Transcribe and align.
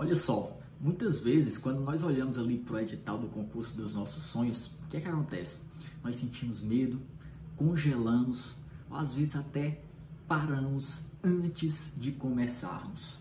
Olha 0.00 0.14
só, 0.14 0.58
muitas 0.80 1.22
vezes 1.22 1.58
quando 1.58 1.82
nós 1.82 2.02
olhamos 2.02 2.38
ali 2.38 2.56
para 2.56 2.76
o 2.76 2.78
edital 2.78 3.18
do 3.18 3.28
concurso 3.28 3.76
dos 3.76 3.92
nossos 3.92 4.22
sonhos, 4.22 4.68
o 4.86 4.88
que 4.88 4.96
é 4.96 5.00
que 5.02 5.06
acontece? 5.06 5.58
Nós 6.02 6.16
sentimos 6.16 6.62
medo, 6.62 7.02
congelamos, 7.54 8.56
ou 8.88 8.96
às 8.96 9.12
vezes 9.12 9.36
até 9.36 9.84
paramos 10.26 11.02
antes 11.22 11.92
de 11.98 12.12
começarmos, 12.12 13.18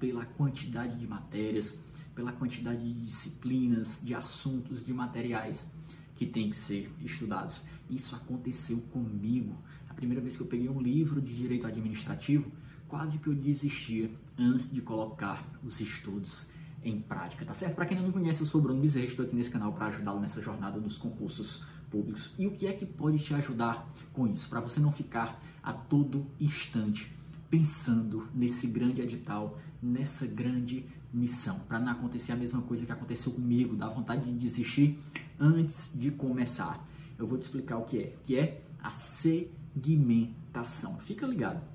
pela 0.00 0.24
quantidade 0.24 0.98
de 0.98 1.06
matérias, 1.06 1.78
pela 2.14 2.32
quantidade 2.32 2.82
de 2.82 3.04
disciplinas, 3.04 4.00
de 4.02 4.14
assuntos, 4.14 4.82
de 4.82 4.94
materiais 4.94 5.74
que 6.16 6.24
tem 6.24 6.48
que 6.48 6.56
ser 6.56 6.90
estudados. 7.02 7.64
Isso 7.90 8.16
aconteceu 8.16 8.80
comigo. 8.94 9.62
A 9.90 9.92
primeira 9.92 10.22
vez 10.22 10.38
que 10.38 10.42
eu 10.42 10.46
peguei 10.46 10.70
um 10.70 10.80
livro 10.80 11.20
de 11.20 11.36
direito 11.36 11.66
administrativo, 11.66 12.50
quase 12.88 13.18
que 13.18 13.28
eu 13.28 13.34
desistia 13.34 14.10
antes 14.38 14.70
de 14.70 14.80
colocar 14.80 15.46
os 15.62 15.80
estudos 15.80 16.46
em 16.82 17.00
prática, 17.00 17.44
tá 17.44 17.54
certo? 17.54 17.74
Para 17.74 17.86
quem 17.86 17.96
não 17.96 18.06
me 18.06 18.12
conhece, 18.12 18.40
eu 18.40 18.46
sou 18.46 18.60
Bruno 18.60 18.80
Bezerra, 18.80 19.06
estou 19.06 19.24
aqui 19.24 19.34
nesse 19.34 19.50
canal 19.50 19.72
para 19.72 19.86
ajudá-lo 19.86 20.20
nessa 20.20 20.42
jornada 20.42 20.78
dos 20.78 20.98
concursos 20.98 21.64
públicos. 21.90 22.34
E 22.38 22.46
o 22.46 22.50
que 22.50 22.66
é 22.66 22.72
que 22.72 22.84
pode 22.84 23.18
te 23.18 23.32
ajudar 23.34 23.90
com 24.12 24.26
isso? 24.26 24.48
Para 24.48 24.60
você 24.60 24.80
não 24.80 24.92
ficar 24.92 25.42
a 25.62 25.72
todo 25.72 26.26
instante 26.38 27.10
pensando 27.48 28.28
nesse 28.34 28.66
grande 28.66 29.00
edital, 29.00 29.58
nessa 29.82 30.26
grande 30.26 30.86
missão, 31.12 31.60
para 31.60 31.78
não 31.78 31.92
acontecer 31.92 32.32
a 32.32 32.36
mesma 32.36 32.60
coisa 32.62 32.84
que 32.84 32.90
aconteceu 32.90 33.32
comigo, 33.32 33.76
dar 33.76 33.88
vontade 33.88 34.24
de 34.24 34.32
desistir 34.32 34.98
antes 35.38 35.92
de 35.94 36.10
começar. 36.10 36.84
Eu 37.16 37.26
vou 37.26 37.38
te 37.38 37.42
explicar 37.42 37.78
o 37.78 37.84
que 37.84 37.98
é, 37.98 38.16
que 38.24 38.36
é 38.36 38.62
a 38.82 38.90
segmentação. 38.90 40.98
Fica 40.98 41.26
ligado. 41.26 41.73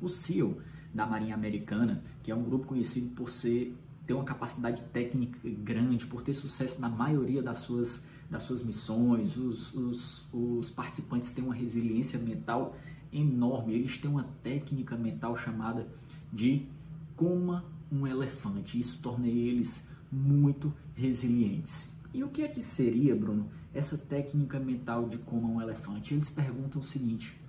O 0.00 0.08
SEAL 0.08 0.56
da 0.92 1.06
Marinha 1.06 1.34
Americana, 1.34 2.02
que 2.22 2.30
é 2.30 2.34
um 2.34 2.42
grupo 2.42 2.66
conhecido 2.66 3.14
por 3.14 3.30
ser 3.30 3.76
ter 4.06 4.14
uma 4.14 4.24
capacidade 4.24 4.82
técnica 4.86 5.38
grande, 5.62 6.04
por 6.04 6.20
ter 6.22 6.34
sucesso 6.34 6.80
na 6.80 6.88
maioria 6.88 7.40
das 7.40 7.60
suas, 7.60 8.04
das 8.28 8.42
suas 8.42 8.64
missões, 8.64 9.36
os, 9.36 9.72
os, 9.72 10.26
os 10.32 10.68
participantes 10.70 11.32
têm 11.32 11.44
uma 11.44 11.54
resiliência 11.54 12.18
mental 12.18 12.76
enorme, 13.12 13.72
eles 13.72 13.98
têm 13.98 14.10
uma 14.10 14.24
técnica 14.42 14.96
mental 14.96 15.36
chamada 15.36 15.86
de 16.32 16.66
coma 17.14 17.64
um 17.90 18.04
elefante. 18.04 18.80
Isso 18.80 18.98
torna 19.00 19.28
eles 19.28 19.86
muito 20.10 20.74
resilientes. 20.94 21.92
E 22.12 22.24
o 22.24 22.28
que 22.28 22.42
é 22.42 22.48
que 22.48 22.62
seria, 22.62 23.14
Bruno, 23.14 23.48
essa 23.72 23.96
técnica 23.96 24.58
mental 24.58 25.08
de 25.08 25.18
coma 25.18 25.48
um 25.48 25.62
elefante? 25.62 26.14
Eles 26.14 26.28
perguntam 26.28 26.80
o 26.80 26.84
seguinte: 26.84 27.40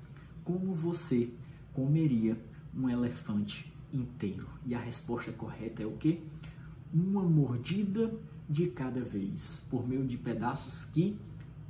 como 0.44 0.74
você 0.76 1.32
comeria 1.74 2.38
um 2.76 2.90
elefante 2.90 3.72
inteiro? 3.92 4.48
E 4.66 4.76
a 4.76 4.80
resposta 4.80 5.32
correta 5.32 5.84
é 5.84 5.86
o 5.86 5.98
quê? 5.98 6.22
Uma 6.94 7.24
mordida 7.24 8.14
de 8.50 8.68
cada 8.68 9.02
vez, 9.02 9.66
por 9.70 9.88
meio 9.88 10.06
de 10.06 10.18
pedaços 10.18 10.86
que 10.86 11.18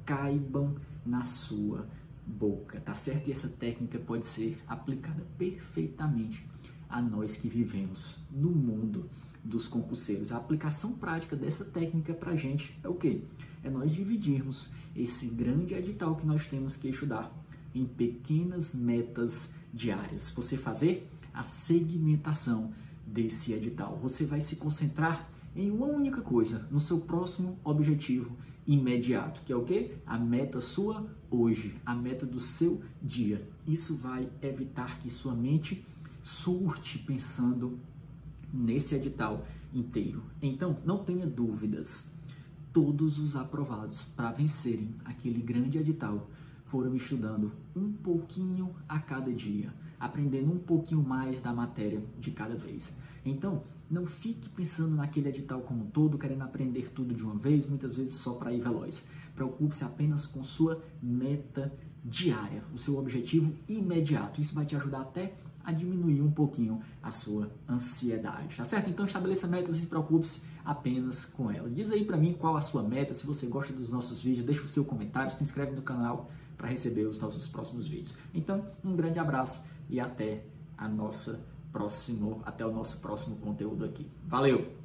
caibam 0.06 0.76
na 1.06 1.24
sua 1.26 1.88
boca, 2.26 2.80
tá 2.80 2.96
certo? 2.96 3.28
E 3.28 3.32
essa 3.32 3.48
técnica 3.48 4.00
pode 4.00 4.26
ser 4.26 4.58
aplicada 4.68 5.26
perfeitamente 5.38 6.46
a 6.90 7.02
nós 7.02 7.38
que 7.38 7.48
vivemos 7.48 8.20
no 8.32 8.50
mundo 8.50 9.10
dos 9.44 9.68
concurseiros. 9.68 10.32
A 10.32 10.38
aplicação 10.38 10.94
prática 10.94 11.36
dessa 11.36 11.64
técnica 11.64 12.14
para 12.14 12.32
a 12.32 12.36
gente 12.36 12.78
é 12.84 12.88
o 12.88 12.96
quê? 12.96 13.22
É 13.64 13.70
nós 13.70 13.92
dividirmos 13.92 14.72
esse 14.96 15.28
grande 15.28 15.74
edital 15.74 16.16
que 16.16 16.26
nós 16.26 16.48
temos 16.48 16.76
que 16.76 16.90
estudar 16.90 17.32
em 17.74 17.86
pequenas 17.86 18.76
metas 18.76 19.54
diárias. 19.74 20.30
Você 20.32 20.58
fazer 20.58 21.10
a 21.34 21.44
segmentação 21.44 22.74
desse 23.06 23.54
edital. 23.54 23.98
Você 24.02 24.26
vai 24.26 24.42
se 24.42 24.56
concentrar 24.56 25.30
em 25.56 25.70
uma 25.70 25.88
única 25.88 26.22
coisa, 26.22 26.68
no 26.72 26.80
seu 26.80 27.00
próximo 27.00 27.60
objetivo 27.64 28.38
imediato, 28.66 29.42
que 29.42 29.52
é 29.52 29.56
o 29.56 29.66
que? 29.66 29.96
A 30.06 30.18
meta 30.18 30.62
sua 30.62 31.06
hoje, 31.30 31.76
a 31.86 31.96
meta 31.96 32.26
do 32.26 32.40
seu 32.40 32.82
dia. 33.02 33.48
Isso 33.68 33.96
vai 33.98 34.30
evitar 34.42 35.00
que 35.00 35.10
sua 35.10 35.34
mente 35.34 35.86
surte 36.24 37.00
pensando 37.00 37.80
nesse 38.54 38.96
edital 38.96 39.46
inteiro. 39.74 40.24
Então, 40.42 40.78
não 40.86 41.04
tenha 41.04 41.26
dúvidas. 41.26 42.10
Todos 42.72 43.20
os 43.20 43.36
aprovados 43.36 44.06
para 44.16 44.32
vencerem 44.32 44.96
aquele 45.04 45.42
grande 45.42 45.78
edital 45.78 46.30
foram 46.72 46.96
estudando 46.96 47.52
um 47.76 47.92
pouquinho 47.92 48.74
a 48.88 48.98
cada 48.98 49.34
dia, 49.34 49.74
aprendendo 50.00 50.54
um 50.54 50.58
pouquinho 50.58 51.04
mais 51.04 51.42
da 51.42 51.52
matéria 51.52 52.02
de 52.18 52.32
cada 52.32 52.56
vez. 52.56 52.94
Então, 53.26 53.64
não 53.90 54.06
fique 54.06 54.50
pensando 54.50 54.96
naquele 54.96 55.30
edital 55.30 55.62
como 55.62 55.84
um 55.84 55.90
todo, 55.90 56.18
querendo 56.18 56.44
aprender 56.44 56.92
tudo 56.92 57.14
de 57.14 57.24
uma 57.24 57.36
vez, 57.36 57.68
muitas 57.68 57.98
vezes 57.98 58.16
só 58.16 58.36
para 58.36 58.54
ir 58.54 58.62
veloz. 58.62 59.04
Preocupe-se 59.36 59.84
apenas 59.84 60.26
com 60.26 60.44
sua 60.44 60.82
meta 61.02 61.74
diária, 62.04 62.64
o 62.74 62.78
seu 62.78 62.98
objetivo 62.98 63.54
imediato. 63.68 64.42
Isso 64.42 64.56
vai 64.56 64.66
te 64.66 64.76
ajudar 64.76 65.02
até 65.02 65.36
a 65.64 65.72
diminuir 65.72 66.22
um 66.22 66.32
pouquinho 66.32 66.82
a 67.04 67.12
sua 67.12 67.52
ansiedade, 67.70 68.56
tá 68.58 68.64
certo? 68.64 68.90
Então 68.90 69.06
estabeleça 69.06 69.46
metas 69.46 69.82
e 69.82 69.86
preocupe-se 69.86 70.42
apenas 70.66 71.26
com 71.26 71.52
ela. 71.52 71.70
Diz 71.70 71.92
aí 71.92 72.04
para 72.04 72.18
mim 72.18 72.34
qual 72.34 72.56
a 72.58 72.62
sua 72.62 72.82
meta, 72.82 73.14
se 73.14 73.26
você 73.26 73.46
gosta 73.46 73.74
dos 73.74 73.92
nossos 73.92 74.24
vídeos, 74.24 74.46
deixa 74.46 74.64
o 74.64 74.68
seu 74.68 74.84
comentário, 74.84 75.32
se 75.32 75.44
inscreve 75.44 75.74
no 75.74 75.82
canal 75.82 76.32
para 76.58 76.68
receber 76.68 77.06
os 77.06 77.20
nossos 77.20 77.48
próximos 77.48 77.88
vídeos. 77.88 78.16
Então, 78.34 78.66
um 78.84 78.96
grande 78.96 79.20
abraço 79.20 79.64
e 79.90 80.00
até 80.00 80.46
a 80.78 80.88
nossa 80.88 81.44
próximo, 81.72 82.42
até 82.46 82.66
o 82.66 82.72
nosso 82.72 83.00
próximo 83.00 83.38
conteúdo 83.38 83.86
aqui. 83.86 84.12
Valeu! 84.26 84.81